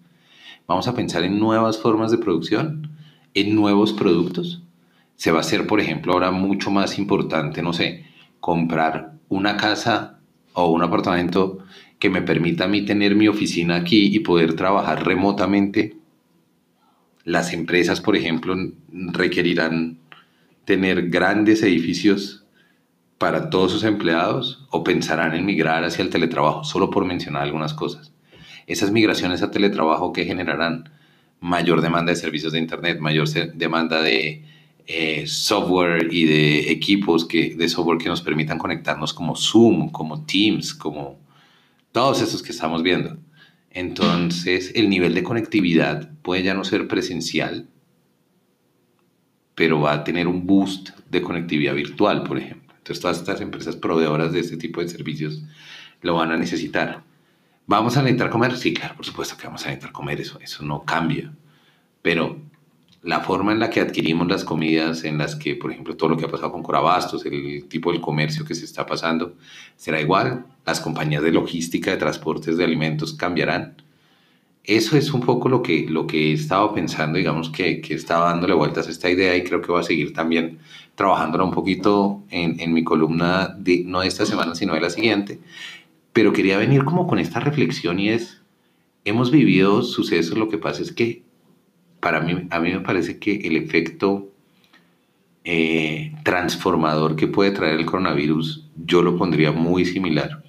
Vamos 0.67 0.89
a 0.89 0.95
pensar 0.95 1.23
en 1.23 1.39
nuevas 1.39 1.79
formas 1.79 2.11
de 2.11 2.19
producción, 2.19 2.91
en 3.35 3.55
nuevos 3.55 3.93
productos. 3.93 4.63
Se 5.15 5.31
va 5.31 5.39
a 5.39 5.41
hacer, 5.43 5.67
por 5.67 5.81
ejemplo, 5.81 6.13
ahora 6.13 6.33
mucho 6.33 6.71
más 6.71 6.99
importante, 6.99 7.63
no 7.63 7.73
sé, 7.73 8.05
comprar 8.41 9.15
una 9.29 9.57
casa 9.57 10.19
o 10.53 10.71
un 10.73 10.83
apartamento 10.83 11.59
que 12.01 12.11
me 12.11 12.23
permita 12.23 12.65
a 12.65 12.69
mí 12.69 12.85
tener 12.85 13.15
mi 13.15 13.29
oficina 13.29 13.77
aquí 13.77 14.15
y 14.15 14.21
poder 14.21 14.55
trabajar 14.55 15.07
remotamente. 15.07 15.97
Las 17.25 17.53
empresas, 17.53 18.01
por 18.01 18.17
ejemplo, 18.17 18.57
requerirán 18.91 19.99
tener 20.65 21.11
grandes 21.11 21.63
edificios 21.63 22.40
para 23.21 23.51
todos 23.51 23.71
sus 23.71 23.85
empleados 23.85 24.65
o 24.71 24.83
pensarán 24.83 25.35
en 25.35 25.45
migrar 25.45 25.85
hacia 25.85 26.03
el 26.03 26.09
teletrabajo, 26.09 26.65
solo 26.65 26.89
por 26.89 27.05
mencionar 27.05 27.43
algunas 27.43 27.75
cosas. 27.75 28.15
Esas 28.67 28.93
migraciones 28.93 29.43
a 29.43 29.51
teletrabajo 29.51 30.15
que 30.15 30.25
generarán 30.25 30.89
mayor 31.39 31.83
demanda 31.83 32.13
de 32.13 32.17
servicios 32.17 32.55
de 32.55 32.61
Internet, 32.61 32.99
mayor 32.99 33.29
demanda 33.29 34.01
de 34.01 34.47
eh, 34.87 35.27
software 35.27 36.09
y 36.11 36.25
de 36.25 36.73
equipos 36.73 37.27
que, 37.27 37.55
de 37.55 37.69
software 37.69 37.99
que 37.99 38.09
nos 38.09 38.23
permitan 38.23 38.57
conectarnos 38.57 39.13
como 39.13 39.37
Zoom, 39.37 39.91
como 39.91 40.25
Teams, 40.25 40.73
como 40.73 41.19
todos 41.93 42.23
esos 42.23 42.43
que 42.43 42.53
estamos 42.53 42.83
viendo. 42.83 43.19
Entonces, 43.71 44.73
el 44.75 44.89
nivel 44.89 45.13
de 45.13 45.25
conectividad 45.25 46.11
puede 46.23 46.43
ya 46.43 46.55
no 46.55 46.65
ser 46.65 46.89
presencial, 46.89 47.69
pero 49.55 49.79
va 49.79 49.93
a 49.93 50.05
tener 50.05 50.27
un 50.27 50.47
boost 50.47 50.89
de 51.11 51.21
conectividad 51.21 51.75
virtual, 51.75 52.23
por 52.23 52.39
ejemplo. 52.39 52.60
Entonces, 52.91 53.03
todas 53.03 53.19
estas 53.19 53.41
empresas 53.41 53.77
proveedoras 53.77 54.33
de 54.33 54.41
este 54.41 54.57
tipo 54.57 54.81
de 54.81 54.89
servicios 54.89 55.45
lo 56.03 56.17
van 56.17 56.33
a 56.33 56.37
necesitar. 56.37 57.05
¿Vamos 57.65 57.97
a 57.97 58.03
necesitar 58.03 58.31
comer? 58.31 58.57
Sí, 58.57 58.75
claro, 58.75 58.97
por 58.97 59.07
supuesto 59.07 59.37
que 59.37 59.47
vamos 59.47 59.63
a 59.63 59.69
necesitar 59.69 59.93
comer, 59.93 60.21
eso, 60.21 60.41
eso 60.41 60.65
no 60.65 60.83
cambia. 60.83 61.33
Pero 62.03 62.41
la 63.03 63.21
forma 63.21 63.53
en 63.53 63.61
la 63.61 63.71
que 63.71 63.79
adquirimos 63.79 64.27
las 64.27 64.43
comidas, 64.43 65.05
en 65.05 65.19
las 65.19 65.37
que, 65.37 65.55
por 65.55 65.71
ejemplo, 65.71 65.97
todo 65.97 66.11
lo 66.11 66.17
que 66.17 66.25
ha 66.25 66.29
pasado 66.29 66.51
con 66.51 66.65
Corabastos, 66.65 67.25
el 67.27 67.67
tipo 67.69 67.93
del 67.93 68.01
comercio 68.01 68.45
que 68.45 68.57
se 68.57 68.65
está 68.65 68.85
pasando, 68.85 69.37
será 69.77 70.01
igual. 70.01 70.47
Las 70.67 70.81
compañías 70.81 71.23
de 71.23 71.31
logística, 71.31 71.93
de 71.93 71.97
transportes 71.97 72.57
de 72.57 72.65
alimentos 72.65 73.13
cambiarán. 73.13 73.77
Eso 74.65 74.97
es 74.97 75.13
un 75.13 75.21
poco 75.21 75.49
lo 75.49 75.63
que, 75.63 75.87
lo 75.89 76.09
que 76.09 76.31
he 76.31 76.33
estado 76.33 76.75
pensando, 76.75 77.19
digamos 77.19 77.51
que, 77.51 77.81
que 77.81 77.95
estaba 77.95 78.31
dándole 78.31 78.55
vueltas 78.55 78.89
a 78.89 78.91
esta 78.91 79.09
idea 79.09 79.37
y 79.37 79.45
creo 79.45 79.63
que 79.63 79.71
voy 79.71 79.81
a 79.81 79.85
seguir 79.85 80.13
también 80.13 80.59
trabajándola 81.01 81.45
un 81.45 81.51
poquito 81.51 82.23
en, 82.29 82.61
en 82.61 82.75
mi 82.75 82.85
columna, 82.85 83.57
de, 83.57 83.85
no 83.87 84.03
de 84.03 84.09
esta 84.09 84.27
semana, 84.27 84.55
sino 84.55 84.75
de 84.75 84.83
la 84.83 84.91
siguiente. 84.91 85.41
Pero 86.13 86.35
quería 86.35 86.59
venir 86.59 86.85
como 86.85 87.07
con 87.07 87.19
esta 87.19 87.41
reflexión 87.41 87.99
y 87.99 88.11
es, 88.11 88.43
hemos 89.07 89.31
vivido 89.31 89.83
sucesos, 89.83 90.37
lo 90.37 90.51
que 90.51 90.59
pasa 90.59 90.83
es 90.83 90.93
que 90.93 91.23
para 92.01 92.21
mí, 92.21 92.47
a 92.51 92.61
mí 92.61 92.71
me 92.71 92.81
parece 92.81 93.19
que 93.19 93.37
el 93.37 93.57
efecto 93.57 94.29
eh, 95.45 96.13
transformador 96.23 97.17
que 97.17 97.29
puede 97.29 97.53
traer 97.53 97.81
el 97.81 97.87
coronavirus, 97.87 98.69
yo 98.85 99.01
lo 99.01 99.17
pondría 99.17 99.53
muy 99.53 99.87
similar 99.87 100.43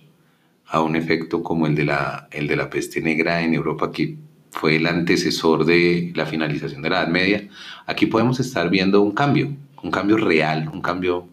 a 0.68 0.82
un 0.82 0.98
efecto 0.98 1.44
como 1.44 1.66
el 1.66 1.76
de 1.76 1.86
la, 1.86 2.28
el 2.30 2.50
de 2.50 2.58
la 2.58 2.70
peste 2.70 3.00
negra 3.00 3.42
en 3.42 3.54
Europa, 3.54 3.94
que 3.94 4.18
fue 4.52 4.76
el 4.76 4.86
antecesor 4.86 5.64
de 5.64 6.12
la 6.14 6.26
finalización 6.26 6.82
de 6.82 6.90
la 6.90 7.04
Edad 7.04 7.08
Media. 7.08 7.48
Aquí 7.86 8.06
podemos 8.06 8.42
estar 8.42 8.70
viendo 8.70 9.02
un 9.02 9.14
cambio, 9.14 9.56
un 9.84 9.92
cambio 9.92 10.18
real, 10.18 10.70
un 10.74 10.82
cambio, 10.82 11.28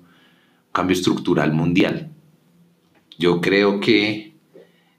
cambio 0.73 0.95
estructural 0.95 1.53
mundial. 1.53 2.11
Yo 3.19 3.41
creo 3.41 3.81
que 3.81 4.35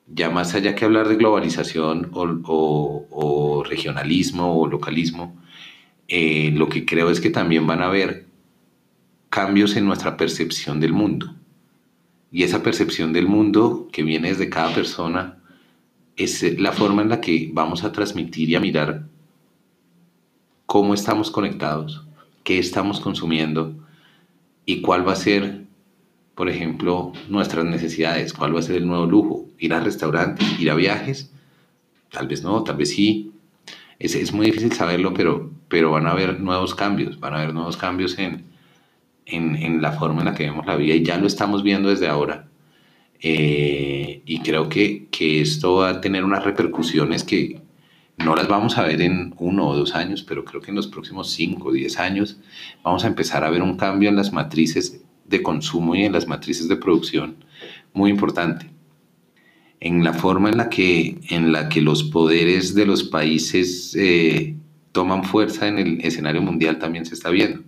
ya 0.08 0.30
más 0.30 0.56
allá 0.56 0.76
que 0.76 0.86
hablar 0.86 1.08
de 1.08 1.16
globalización 1.16 2.10
o, 2.14 3.64
regionalismo 3.68 4.60
o 4.60 4.68
localismo, 4.68 5.36
eh, 6.08 6.52
lo 6.56 6.70
que 6.70 6.86
creo 6.86 7.10
es 7.10 7.22
que 7.22 7.30
también 7.30 7.68
van 7.68 7.82
a 7.82 7.88
haber 7.88 8.26
cambios 9.30 9.76
en 9.76 9.86
nuestra 9.86 10.18
percepción 10.18 10.80
del 10.80 10.94
mundo. 10.94 11.36
Y 12.32 12.44
esa 12.44 12.64
percepción 12.64 13.14
del 13.14 13.28
mundo 13.28 13.88
que 13.92 14.04
viene 14.04 14.30
desde 14.30 14.50
cada 14.50 14.74
persona 14.74 15.38
es 16.16 16.60
la 16.60 16.72
forma 16.72 17.02
en 17.02 17.10
la 17.10 17.22
que 17.22 17.50
vamos 17.54 17.84
a 17.84 17.92
transmitir 17.92 18.50
y 18.50 18.56
a 18.56 18.60
mirar 18.60 19.08
cómo 20.66 20.94
estamos 20.94 21.32
conectados, 21.32 22.06
qué 22.50 22.58
estamos 22.58 23.00
consumiendo 23.00 23.76
y 24.66 24.82
cuál 24.82 25.08
va 25.08 25.14
a 25.14 25.16
ser 25.16 25.68
por 26.34 26.50
ejemplo, 26.50 27.12
nuestras 27.28 27.66
necesidades, 27.66 28.32
cuál 28.32 28.56
va 28.56 28.60
a 28.60 28.64
ser 28.64 28.78
el 28.78 28.88
nuevo 28.88 29.06
lujo, 29.06 29.46
ir 29.60 29.74
a 29.74 29.82
restaurantes, 29.82 30.58
ir 30.58 30.72
a 30.72 30.74
viajes, 30.74 31.34
tal 32.10 32.30
vez 32.30 32.44
no, 32.44 32.64
tal 32.64 32.78
vez 32.78 32.92
sí. 32.92 33.34
Es, 34.00 34.16
es 34.16 34.32
muy 34.32 34.46
difícil 34.46 34.72
saberlo, 34.72 35.14
pero, 35.14 35.52
pero 35.68 35.92
van 35.92 36.08
a 36.08 36.12
haber 36.12 36.40
nuevos 36.40 36.74
cambios, 36.76 37.20
van 37.20 37.34
a 37.34 37.42
haber 37.42 37.54
nuevos 37.54 37.76
cambios 37.76 38.18
en, 38.18 38.46
en, 39.26 39.58
en 39.58 39.82
la 39.82 39.92
forma 39.92 40.22
en 40.22 40.28
la 40.28 40.34
que 40.34 40.46
vemos 40.46 40.66
la 40.66 40.78
vida 40.78 40.96
y 40.96 41.04
ya 41.04 41.18
lo 41.18 41.28
estamos 41.28 41.62
viendo 41.62 41.90
desde 41.90 42.08
ahora. 42.08 42.48
Eh, 43.22 44.22
y 44.26 44.40
creo 44.40 44.70
que, 44.70 45.08
que 45.12 45.42
esto 45.42 45.76
va 45.76 45.90
a 45.90 46.00
tener 46.00 46.24
unas 46.24 46.46
repercusiones 46.46 47.26
que 47.26 47.60
no 48.24 48.36
las 48.36 48.48
vamos 48.48 48.78
a 48.78 48.84
ver 48.84 49.02
en 49.02 49.34
uno 49.38 49.68
o 49.68 49.76
dos 49.76 49.96
años, 49.96 50.24
pero 50.24 50.44
creo 50.44 50.62
que 50.62 50.72
en 50.72 50.76
los 50.76 50.88
próximos 50.88 51.30
cinco 51.32 51.70
o 51.70 51.72
diez 51.72 52.00
años 52.00 52.38
vamos 52.84 53.04
a 53.04 53.08
empezar 53.08 53.44
a 53.44 53.50
ver 53.50 53.62
un 53.62 53.78
cambio 53.78 54.10
en 54.10 54.16
las 54.16 54.34
matrices 54.34 55.02
de 55.26 55.42
consumo 55.42 55.96
y 55.96 56.04
en 56.04 56.12
las 56.12 56.28
matrices 56.28 56.68
de 56.68 56.76
producción 56.76 57.38
muy 57.94 58.10
importante. 58.10 58.70
En 59.80 60.04
la 60.04 60.14
forma 60.14 60.50
en 60.50 60.58
la 60.58 60.70
que, 60.70 61.20
en 61.30 61.54
la 61.54 61.70
que 61.70 61.82
los 61.82 62.04
poderes 62.04 62.76
de 62.76 62.86
los 62.86 63.04
países 63.04 63.96
eh, 63.98 64.56
toman 64.92 65.24
fuerza 65.24 65.68
en 65.68 65.80
el 65.80 66.02
escenario 66.02 66.42
mundial 66.42 66.80
también 66.80 67.06
se 67.06 67.14
está 67.14 67.30
viendo. 67.30 67.64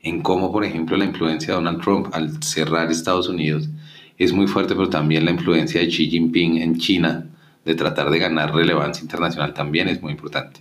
En 0.00 0.22
cómo, 0.22 0.50
por 0.50 0.64
ejemplo, 0.64 0.96
la 0.96 1.04
influencia 1.04 1.48
de 1.48 1.54
Donald 1.54 1.82
Trump 1.82 2.08
al 2.12 2.42
cerrar 2.42 2.90
Estados 2.90 3.28
Unidos 3.28 3.68
es 4.16 4.32
muy 4.32 4.46
fuerte, 4.46 4.74
pero 4.74 4.88
también 4.88 5.26
la 5.26 5.30
influencia 5.32 5.80
de 5.80 5.88
Xi 5.88 6.08
Jinping 6.08 6.58
en 6.58 6.78
China 6.78 7.26
de 7.64 7.74
tratar 7.74 8.10
de 8.10 8.18
ganar 8.18 8.54
relevancia 8.54 9.02
internacional 9.02 9.54
también 9.54 9.88
es 9.88 10.02
muy 10.02 10.12
importante. 10.12 10.60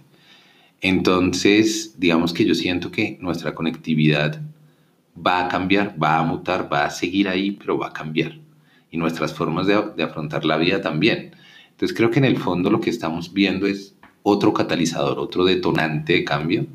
Entonces, 0.82 1.96
digamos 2.00 2.34
que 2.34 2.46
yo 2.46 2.56
siento 2.56 2.92
que 2.92 3.18
nuestra 3.22 3.54
conectividad 3.54 4.42
va 5.16 5.46
a 5.46 5.48
cambiar, 5.48 5.96
va 6.02 6.18
a 6.18 6.24
mutar, 6.24 6.72
va 6.72 6.86
a 6.86 6.90
seguir 6.90 7.28
ahí, 7.30 7.52
pero 7.52 7.78
va 7.78 7.88
a 7.88 7.94
cambiar. 7.94 8.40
Y 8.90 8.98
nuestras 8.98 9.34
formas 9.34 9.68
de, 9.68 9.76
afrontar 10.04 10.46
la 10.46 10.58
vida 10.58 10.82
también. 10.82 11.36
Entonces 11.70 11.96
creo 11.96 12.12
que 12.12 12.20
en 12.20 12.26
el 12.26 12.38
fondo 12.38 12.70
lo 12.70 12.82
que 12.82 12.90
estamos 12.90 13.34
viendo 13.34 13.68
es 13.68 13.96
otro 14.24 14.54
catalizador, 14.54 15.20
otro 15.20 15.46
detonante 15.46 16.14
de 16.14 16.24
cambio, 16.24 16.68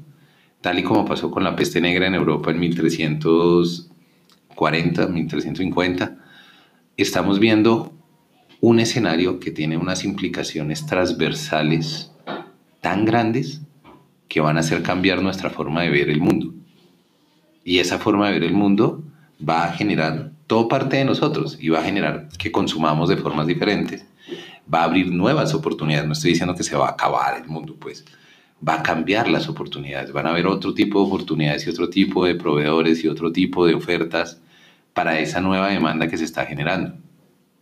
tal 0.61 0.79
y 0.79 0.83
como 0.83 1.05
pasó 1.05 1.31
con 1.31 1.45
la 1.45 1.57
peste 1.57 1.81
negra 1.81 2.07
en 2.07 2.15
Europa 2.15 2.51
en 2.51 2.61
1340, 2.61 5.07
1350. 5.07 6.19
Estamos 6.97 7.39
viendo 7.39 7.96
un 8.69 8.81
escenario 8.81 9.39
que 9.39 9.53
tiene 9.53 9.77
unas 9.77 10.03
implicaciones 10.03 10.87
transversales 10.87 12.11
tan 12.81 13.05
grandes 13.05 13.61
que 14.27 14.41
van 14.41 14.57
a 14.57 14.61
hacer 14.61 14.83
cambiar 14.83 15.23
nuestra 15.23 15.51
forma 15.51 15.83
de 15.83 15.91
ver 15.91 16.11
el 16.11 16.21
mundo. 16.21 16.53
Y 17.63 17.79
esa 17.79 18.01
forma 18.01 18.27
de 18.27 18.33
ver 18.33 18.43
el 18.43 18.55
mundo 18.55 19.05
va 19.39 19.67
a 19.67 19.73
generar 19.73 20.33
todo 20.49 20.67
parte 20.67 20.97
de 20.97 21.05
nosotros 21.05 21.57
y 21.61 21.69
va 21.69 21.79
a 21.79 21.85
generar 21.85 22.29
que 22.39 22.51
consumamos 22.51 23.09
de 23.09 23.17
formas 23.17 23.47
diferentes. 23.47 24.05
Va 24.73 24.81
a 24.81 24.85
abrir 24.87 25.13
nuevas 25.13 25.55
oportunidades. 25.55 26.09
No 26.09 26.15
estoy 26.15 26.33
diciendo 26.33 26.57
que 26.57 26.65
se 26.65 26.75
va 26.75 26.89
a 26.89 26.93
acabar 26.93 27.41
el 27.41 27.47
mundo, 27.47 27.77
pues 27.79 28.05
va 28.69 28.81
a 28.81 28.83
cambiar 28.83 29.29
las 29.29 29.49
oportunidades. 29.49 30.11
Van 30.11 30.27
a 30.27 30.31
haber 30.31 30.49
otro 30.49 30.75
tipo 30.75 30.99
de 30.99 31.07
oportunidades 31.07 31.65
y 31.69 31.71
otro 31.71 31.89
tipo 31.89 32.27
de 32.27 32.35
proveedores 32.35 33.05
y 33.05 33.07
otro 33.07 33.31
tipo 33.31 33.65
de 33.65 33.75
ofertas 33.75 34.41
para 34.93 35.21
esa 35.21 35.41
nueva 35.41 35.69
demanda 35.69 36.09
que 36.09 36.19
se 36.19 36.25
está 36.25 36.45
generando. 36.47 36.97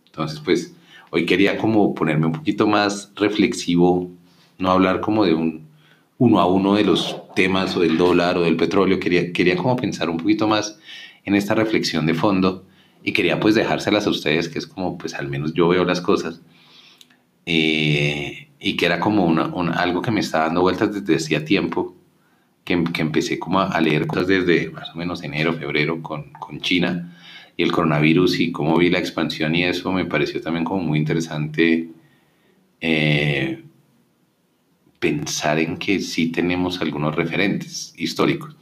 Entonces, 0.07 0.39
pues 0.39 0.74
hoy 1.15 1.25
quería 1.25 1.57
como 1.57 1.95
ponerme 1.95 2.25
un 2.25 2.33
poquito 2.33 2.67
más 2.67 3.09
reflexivo, 3.15 4.11
no 4.57 4.69
hablar 4.69 4.99
como 4.99 5.23
de 5.23 5.33
un 5.33 5.65
uno 6.17 6.39
a 6.41 6.45
uno 6.45 6.75
de 6.75 6.83
los 6.83 7.15
temas 7.35 7.75
o 7.77 7.79
del 7.79 7.97
dólar 7.97 8.37
o 8.37 8.41
del 8.41 8.57
petróleo. 8.57 8.99
Quería, 8.99 9.31
quería 9.31 9.55
como 9.55 9.77
pensar 9.77 10.09
un 10.09 10.17
poquito 10.17 10.45
más 10.45 10.77
en 11.23 11.35
esta 11.35 11.55
reflexión 11.55 12.05
de 12.05 12.13
fondo 12.13 12.65
y 13.01 13.13
quería 13.13 13.39
pues 13.39 13.55
dejárselas 13.55 14.07
a 14.07 14.09
ustedes, 14.09 14.49
que 14.49 14.59
es 14.59 14.67
como 14.67 14.97
pues 14.97 15.13
al 15.13 15.29
menos 15.29 15.53
yo 15.53 15.69
veo 15.69 15.85
las 15.85 16.01
cosas. 16.01 16.41
Eh, 17.45 18.49
y 18.59 18.75
que 18.75 18.85
era 18.85 18.99
como 18.99 19.25
una, 19.25 19.45
algo 19.73 20.01
que 20.01 20.11
me 20.11 20.19
estaba 20.19 20.45
dando 20.45 20.61
vueltas 20.61 20.93
desde 20.93 21.15
hacía 21.15 21.45
tiempo, 21.45 21.95
que, 22.65 22.83
que, 22.91 23.01
empecé 23.01 23.39
como 23.39 23.61
a 23.61 23.79
leer 23.79 24.05
cosas 24.07 24.27
desde 24.27 24.69
más 24.71 24.89
o 24.93 24.97
menos 24.97 25.23
enero, 25.23 25.53
febrero 25.53 26.01
con, 26.01 26.33
con 26.33 26.59
China 26.59 27.14
y 27.57 27.63
el 27.63 27.71
coronavirus 27.71 28.39
y 28.39 28.51
cómo 28.51 28.77
vi 28.77 28.89
la 28.89 28.99
expansión 28.99 29.55
y 29.55 29.63
eso 29.63 29.91
me 29.91 30.05
pareció 30.05 30.41
también 30.41 30.65
como 30.65 30.81
muy 30.83 30.99
interesante 30.99 31.89
eh, 32.81 33.63
pensar 34.99 35.59
en 35.59 35.77
que 35.77 35.99
sí 35.99 36.31
tenemos 36.31 36.81
algunos 36.81 37.15
referentes 37.15 37.93
históricos. 37.97 38.55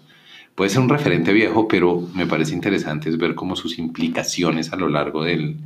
Puede 0.56 0.70
ser 0.70 0.82
un 0.82 0.90
referente 0.90 1.34
viejo, 1.34 1.68
pero 1.68 2.08
me 2.14 2.28
parece 2.28 2.54
interesante 2.54 3.10
es 3.10 3.18
ver 3.18 3.34
cómo 3.34 3.56
sus 3.56 3.80
implicaciones 3.80 4.72
a 4.72 4.76
lo 4.76 4.88
largo 4.88 5.24
del, 5.24 5.58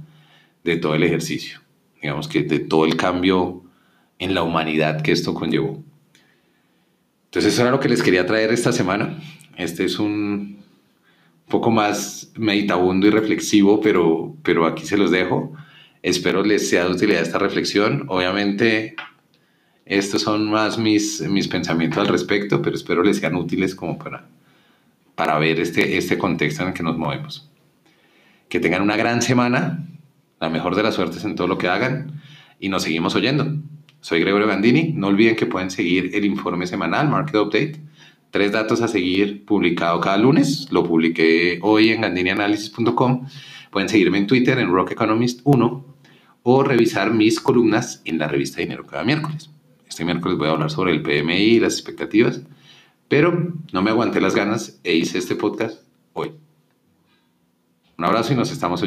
de 0.64 0.78
todo 0.78 0.96
el 0.96 1.04
ejercicio. 1.04 1.60
Digamos 2.02 2.28
que 2.28 2.44
de 2.44 2.60
todo 2.60 2.86
el 2.86 2.96
cambio 2.96 3.64
en 4.20 4.34
la 4.34 4.44
humanidad 4.44 5.02
que 5.02 5.12
esto 5.12 5.34
conllevó. 5.34 5.84
Entonces 7.26 7.54
eso 7.54 7.64
era 7.64 7.72
lo 7.72 7.80
que 7.80 7.90
les 7.90 8.02
quería 8.02 8.26
traer 8.26 8.54
esta 8.54 8.72
semana. 8.72 9.20
Este 9.58 9.84
es 9.84 10.00
un 10.00 10.57
poco 11.48 11.72
más 11.72 12.32
meditabundo 12.36 13.08
y 13.08 13.10
reflexivo, 13.10 13.82
pero, 13.82 14.36
pero 14.44 14.66
aquí 14.66 14.86
se 14.86 14.98
los 14.98 15.12
dejo. 15.12 15.54
Espero 16.04 16.44
les 16.44 16.70
sea 16.70 16.86
de 16.86 16.92
utilidad 16.92 17.22
esta 17.22 17.40
reflexión. 17.40 18.06
Obviamente 18.08 18.96
estos 19.86 20.22
son 20.22 20.50
más 20.52 20.78
mis, 20.78 21.22
mis 21.22 21.48
pensamientos 21.48 22.00
al 22.00 22.08
respecto, 22.08 22.62
pero 22.62 22.76
espero 22.76 23.04
les 23.04 23.18
sean 23.18 23.36
útiles 23.36 23.74
como 23.74 23.98
para, 23.98 24.28
para 25.16 25.40
ver 25.40 25.60
este, 25.60 25.98
este 25.98 26.18
contexto 26.18 26.64
en 26.64 26.70
el 26.70 26.74
que 26.74 26.84
nos 26.84 26.98
movemos. 26.98 27.50
Que 28.50 28.60
tengan 28.60 28.82
una 28.82 28.98
gran 28.98 29.22
semana, 29.22 29.88
la 30.40 30.50
mejor 30.50 30.76
de 30.76 30.84
las 30.84 30.96
suertes 30.96 31.24
en 31.24 31.36
todo 31.36 31.48
lo 31.48 31.58
que 31.58 31.70
hagan 31.70 32.22
y 32.60 32.70
nos 32.70 32.84
seguimos 32.84 33.16
oyendo. 33.16 33.48
Soy 34.02 34.20
Gregorio 34.20 34.48
Gandini. 34.48 34.94
No 34.94 35.08
olviden 35.08 35.36
que 35.36 35.46
pueden 35.46 35.72
seguir 35.72 36.12
el 36.14 36.26
informe 36.26 36.68
semanal, 36.68 37.10
Market 37.10 37.36
Update. 37.36 37.87
Tres 38.32 38.52
datos 38.52 38.82
a 38.82 38.88
seguir 38.88 39.46
publicado 39.46 40.00
cada 40.00 40.18
lunes. 40.18 40.68
Lo 40.72 40.84
publiqué 40.84 41.60
hoy 41.62 41.90
en 41.90 42.02
gandinianalysis.com. 42.02 43.28
Pueden 43.72 43.90
seguirme 43.90 44.18
en 44.18 44.28
Twitter 44.28 44.60
en 44.60 44.72
Rock 44.72 44.92
Economist 44.92 45.42
1 45.44 45.86
o 46.44 46.64
revisar 46.64 47.14
mis 47.14 47.40
columnas 47.40 48.02
en 48.06 48.18
la 48.18 48.28
revista 48.28 48.62
Dinero 48.62 48.86
cada 48.86 49.04
miércoles. 49.04 49.50
Este 49.88 50.06
miércoles 50.06 50.38
voy 50.38 50.48
a 50.48 50.52
hablar 50.52 50.72
sobre 50.72 50.92
el 50.92 51.02
PMI 51.02 51.36
y 51.36 51.60
las 51.60 51.74
expectativas, 51.74 52.42
pero 53.08 53.54
no 53.72 53.82
me 53.82 53.92
aguanté 53.92 54.22
las 54.22 54.36
ganas 54.36 54.80
e 54.84 54.96
hice 54.96 55.18
este 55.18 55.36
podcast 55.36 55.82
hoy. 56.14 56.32
Un 57.98 58.06
abrazo 58.06 58.34
y 58.34 58.36
nos 58.36 58.52
estamos 58.52 58.82
oyendo. 58.82 58.86